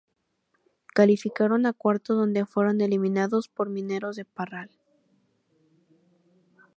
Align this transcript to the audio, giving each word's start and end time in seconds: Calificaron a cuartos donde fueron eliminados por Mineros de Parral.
Calificaron 0.95 1.67
a 1.67 1.73
cuartos 1.73 2.17
donde 2.17 2.47
fueron 2.47 2.81
eliminados 2.81 3.47
por 3.49 3.69
Mineros 3.69 4.15
de 4.15 4.25
Parral. 4.25 4.71